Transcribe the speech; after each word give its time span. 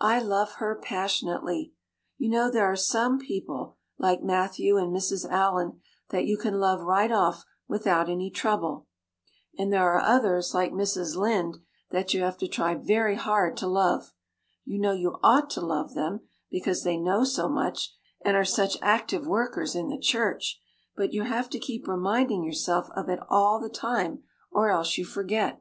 I 0.00 0.20
love 0.20 0.52
her 0.58 0.78
passionately. 0.80 1.72
You 2.16 2.28
know 2.28 2.48
there 2.48 2.70
are 2.70 2.76
some 2.76 3.18
people, 3.18 3.76
like 3.98 4.22
Matthew 4.22 4.76
and 4.76 4.94
Mrs. 4.94 5.28
Allan 5.28 5.80
that 6.10 6.26
you 6.26 6.36
can 6.36 6.60
love 6.60 6.80
right 6.82 7.10
off 7.10 7.44
without 7.66 8.08
any 8.08 8.30
trouble. 8.30 8.86
And 9.58 9.72
there 9.72 9.92
are 9.92 9.98
others, 10.00 10.54
like 10.54 10.70
Mrs. 10.70 11.16
Lynde, 11.16 11.56
that 11.90 12.14
you 12.14 12.22
have 12.22 12.38
to 12.38 12.46
try 12.46 12.76
very 12.76 13.16
hard 13.16 13.56
to 13.56 13.66
love. 13.66 14.12
You 14.64 14.78
know 14.78 14.92
you 14.92 15.18
ought 15.24 15.50
to 15.50 15.60
love 15.60 15.94
them 15.94 16.20
because 16.52 16.84
they 16.84 16.96
know 16.96 17.24
so 17.24 17.48
much 17.48 17.92
and 18.24 18.36
are 18.36 18.44
such 18.44 18.78
active 18.80 19.26
workers 19.26 19.74
in 19.74 19.88
the 19.88 19.98
church, 19.98 20.60
but 20.94 21.12
you 21.12 21.24
have 21.24 21.50
to 21.50 21.58
keep 21.58 21.88
reminding 21.88 22.44
yourself 22.44 22.90
of 22.94 23.08
it 23.08 23.18
all 23.28 23.58
the 23.60 23.68
time 23.70 24.22
or 24.52 24.70
else 24.70 24.96
you 24.96 25.04
forget. 25.04 25.60